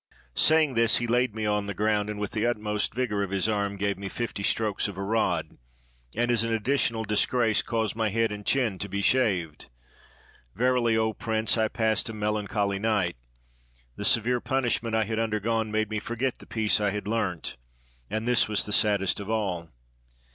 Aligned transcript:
"Saying 0.33 0.73
this, 0.73 0.97
he 0.97 1.05
laid 1.05 1.35
me 1.35 1.45
on 1.45 1.67
the 1.67 1.75
ground 1.75 2.09
and, 2.09 2.19
with 2.19 2.31
the 2.31 2.43
utmost 2.43 2.91
vigor 2.95 3.21
of 3.21 3.29
his 3.29 3.47
arm, 3.47 3.77
gave 3.77 3.99
me 3.99 4.09
fifty 4.09 4.41
strokes 4.41 4.87
of 4.87 4.97
a 4.97 5.03
rod, 5.03 5.59
and, 6.15 6.31
as 6.31 6.43
an 6.43 6.51
additional 6.51 7.03
disgrace, 7.03 7.61
caused 7.61 7.95
my 7.95 8.09
head 8.09 8.31
and 8.31 8.43
chin 8.43 8.79
to 8.79 8.89
be 8.89 9.03
shaved. 9.03 9.67
Verily, 10.55 10.97
O 10.97 11.13
Prince, 11.13 11.55
I 11.55 11.67
passed 11.67 12.09
a 12.09 12.13
melancholy 12.13 12.79
night. 12.79 13.15
The 13.95 14.03
severe 14.03 14.41
punishment 14.41 14.95
I 14.95 15.03
had 15.03 15.19
under 15.19 15.39
gone 15.39 15.69
made 15.69 15.91
me 15.91 15.99
forget 15.99 16.39
the 16.39 16.47
piece 16.47 16.81
I 16.81 16.89
had 16.89 17.07
learnt, 17.07 17.55
and 18.09 18.27
this 18.27 18.47
was 18.47 18.65
the 18.65 18.73
saddest 18.73 19.19
of 19.19 19.29
all. 19.29 19.69